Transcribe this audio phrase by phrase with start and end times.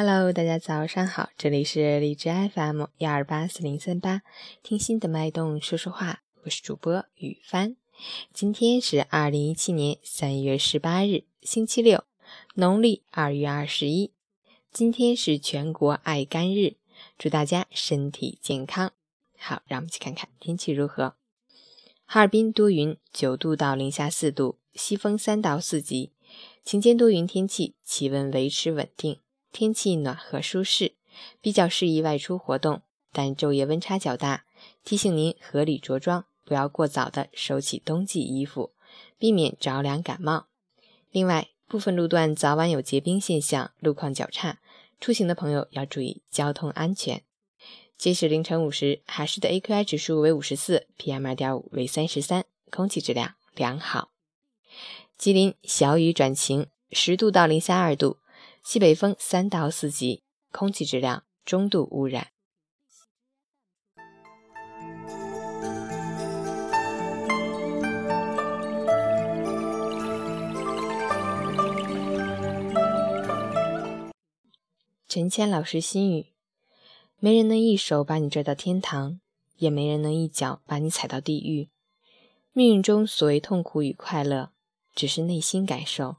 [0.00, 4.22] Hello，大家早上好，这里是荔枝 FM 幺二八四零三八，
[4.62, 7.74] 听心的脉动说说话，我是主播雨帆。
[8.32, 12.04] 今天是二零一七年三月十八日，星期六，
[12.54, 14.12] 农历二月二十一。
[14.72, 16.76] 今天是全国爱肝日，
[17.18, 18.92] 祝大家身体健康。
[19.36, 21.16] 好，让我们去看看天气如何。
[22.04, 26.12] 哈尔滨多云，九度到零下四度，西风三到四级，
[26.62, 29.18] 晴间多云天气，气温维持稳定。
[29.52, 30.94] 天气暖和舒适，
[31.40, 34.44] 比较适宜外出活动，但昼夜温差较大，
[34.84, 38.72] 提醒您合理着装，不要过早的收起冬季衣服，
[39.18, 40.46] 避免着凉感冒。
[41.10, 44.60] 另外，部分路段早晚有结冰现象，路况较差，
[45.00, 47.22] 出行的朋友要注意交通安全。
[47.96, 54.10] 截止凌晨五时，海市的 AQI 指数为五十四，PM 二点五为三十三，空气质量良好。
[55.16, 58.18] 吉林小雨转晴，十度到零下二度。
[58.70, 62.32] 西北风三到四级，空气质量中度污染。
[75.08, 76.26] 陈谦老师心语：
[77.18, 79.18] 没人能一手把你拽到天堂，
[79.56, 81.70] 也没人能一脚把你踩到地狱。
[82.52, 84.52] 命运中所谓痛苦与快乐，
[84.94, 86.16] 只是内心感受。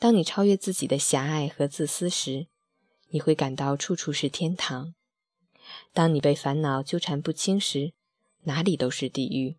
[0.00, 2.46] 当你超越自己的狭隘和自私时，
[3.10, 4.94] 你会感到处处是天堂；
[5.92, 7.92] 当你被烦恼纠缠不清时，
[8.44, 9.58] 哪里都是地狱。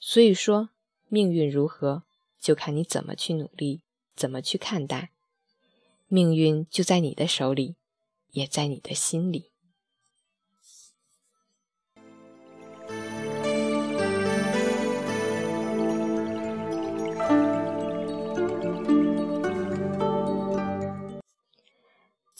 [0.00, 0.70] 所以说，
[1.08, 2.04] 命运如何，
[2.40, 3.82] 就看你怎么去努力，
[4.16, 5.12] 怎么去看待。
[6.08, 7.76] 命运就在你的手里，
[8.30, 9.50] 也在你的心里。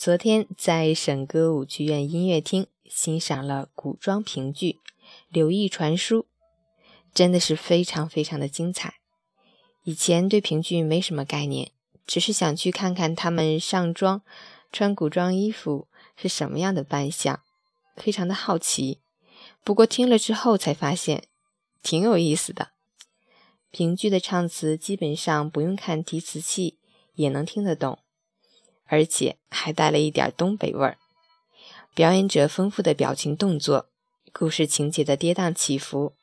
[0.05, 4.73] 昨天在省歌舞剧院音乐厅欣赏了古装评剧
[5.29, 6.19] 《柳毅传书》，
[7.11, 8.99] 真的是非常非常的精彩。
[9.83, 11.71] 以前对评剧没什么概念，
[12.05, 14.21] 只是想去看看他们上妆、
[14.71, 17.41] 穿古装衣服是什么样的扮相，
[17.95, 18.99] 非常的好奇。
[19.63, 21.23] 不过听了之后才发现，
[21.81, 22.73] 挺有意思的。
[23.71, 26.77] 评剧的唱词基本上不用看提词器
[27.15, 27.97] 也能听得懂。
[28.87, 30.97] 而且还带了一点东北味儿，
[31.93, 33.87] 表演者丰富的表情动作，
[34.31, 36.13] 故事情节的跌宕起伏，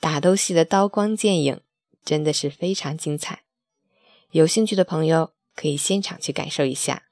[0.00, 1.60] 打斗戏的刀光剑影，
[2.04, 3.42] 真的是非常精彩。
[4.30, 7.04] 有兴趣的朋友可以现场去感受一下。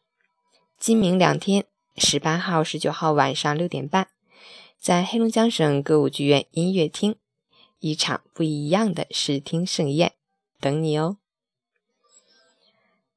[0.79, 4.09] 今明两天，十八号、十九号晚上六点半，
[4.79, 7.17] 在黑龙江省歌舞剧院音乐厅，
[7.79, 10.15] 一场不一样的视听盛宴
[10.59, 11.19] 等你哦。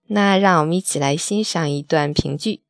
[0.07, 2.63] 那让我们一起来欣赏一段评剧，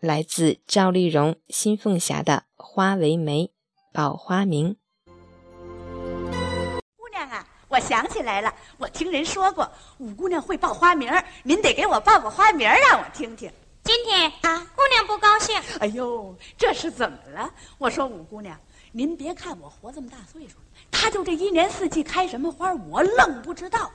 [0.00, 3.50] 来自赵丽蓉、新凤霞的《花为媒，
[3.92, 4.74] 报花名》。
[6.96, 13.50] 姑娘啊，我想起来了，我听人说过，五姑娘会报花名您得给我报个花名让我听听。
[13.82, 15.60] 今天啊，姑娘不高兴。
[15.80, 17.52] 哎呦，这是怎么了？
[17.78, 18.56] 我说五姑娘，
[18.92, 23.90] 您别看我活这么大岁数了，她就这一年四季开什么花，我愣不知道。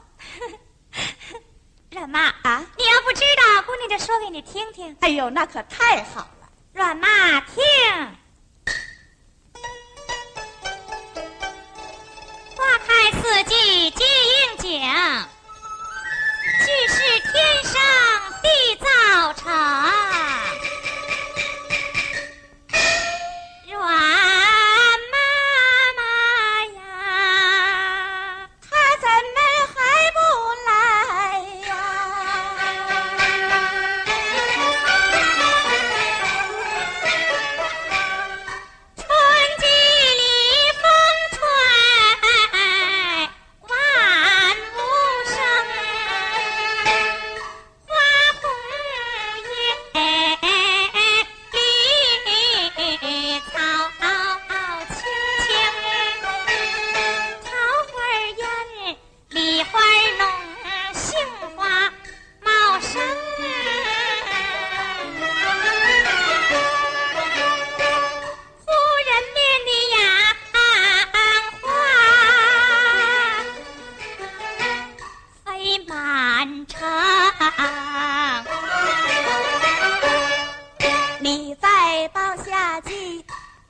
[1.91, 4.95] 阮妈啊，你要不知道，姑娘就说给你听听。
[5.01, 7.61] 哎呦，那可太好了，阮妈听。
[12.55, 14.81] 花开四季皆应景，
[16.65, 17.73] 俱是天生
[18.41, 20.00] 地造成。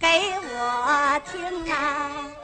[0.01, 2.40] 给我听啊。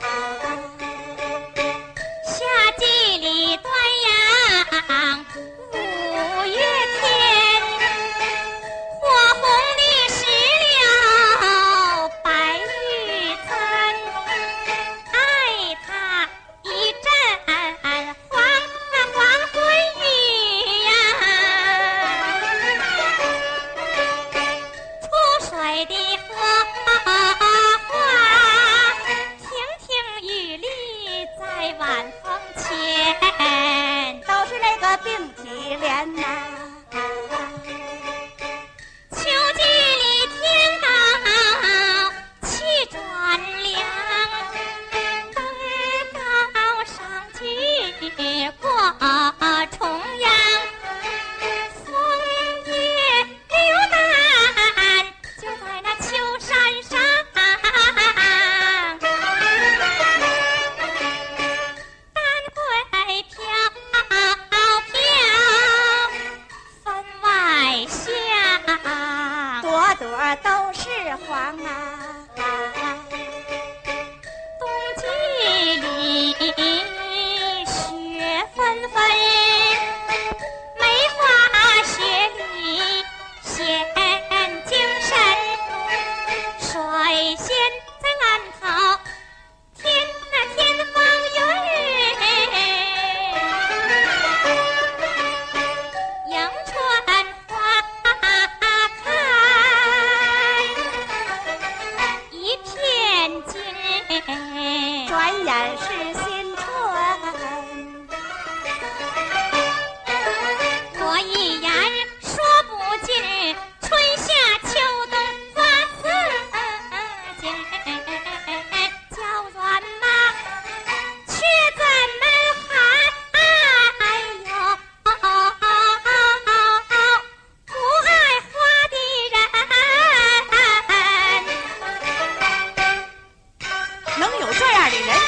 [134.90, 135.27] 有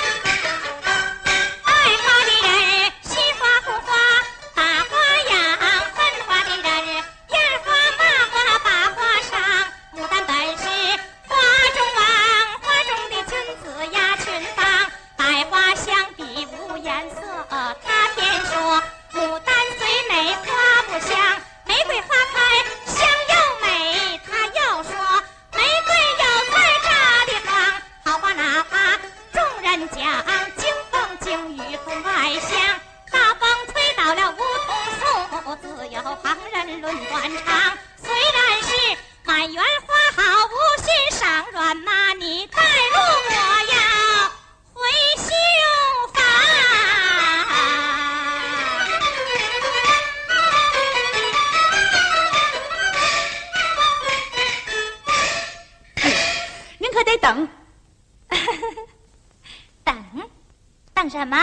[61.10, 61.38] 等什么？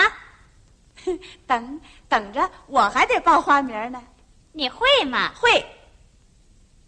[1.47, 4.01] 等等着，我还得报花名呢。
[4.53, 5.33] 你会吗？
[5.35, 5.65] 会，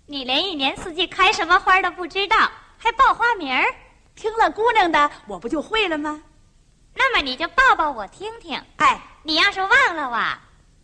[0.07, 2.37] 你连一年四季开什么花都不知道，
[2.79, 3.75] 还报花名儿？
[4.15, 6.23] 听了姑娘的，我不就会了吗？
[6.95, 8.61] 那么你就报报我听听。
[8.77, 10.39] 哎，你要是忘了哇，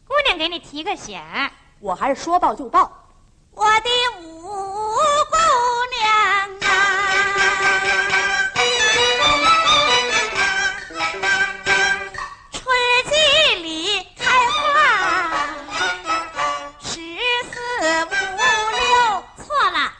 [0.06, 1.50] 姑娘给你提个醒儿。
[1.80, 3.08] 我还是说报就报。
[3.52, 4.42] 我的五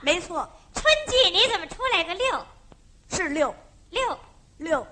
[0.04, 2.46] 没错，春季你怎么出来个六
[3.08, 3.54] 是六
[3.90, 4.18] 六？
[4.58, 4.87] 六。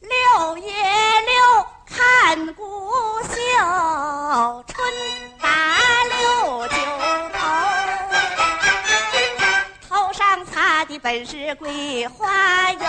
[0.00, 2.90] 六月六看谷
[3.22, 4.92] 秀，春
[5.38, 5.48] 打
[6.04, 6.74] 六九
[7.32, 7.38] 头，
[9.88, 12.80] 头上擦的本是桂花油，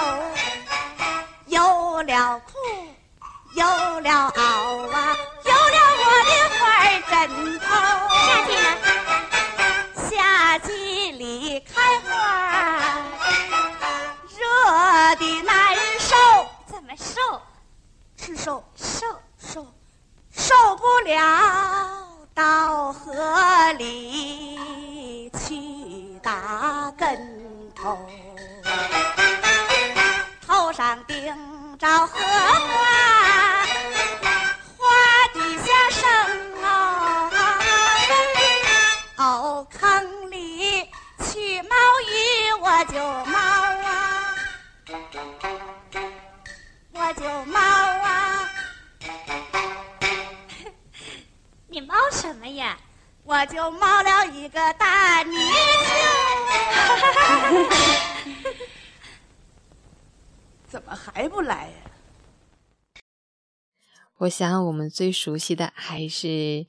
[1.46, 2.54] 有了裤，
[3.56, 3.64] 有
[4.00, 4.73] 了袄
[21.04, 23.14] 了，到河
[23.78, 27.98] 里去打跟头，
[30.48, 33.66] 头上顶着荷花，
[34.78, 34.88] 花
[35.34, 36.04] 底下生
[36.64, 37.30] 哦，
[39.18, 40.90] 藕坑里
[41.26, 41.76] 取毛
[42.08, 42.96] 鱼，我就
[43.30, 44.36] 毛啊，
[46.94, 47.60] 我就毛
[51.94, 52.76] 猫什么呀？
[53.24, 55.36] 我就冒了一个大泥
[55.86, 55.94] 鳅。
[60.68, 61.74] 怎么还不来呀、
[64.18, 66.66] 我想我们最熟悉的还是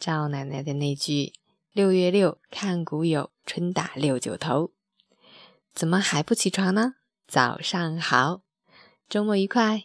[0.00, 1.32] 赵奶奶的那句
[1.70, 4.72] “六月六，看谷有，春打六九头”。
[5.72, 6.94] 怎么还不起床呢？
[7.28, 8.40] 早上好，
[9.08, 9.84] 周末愉快。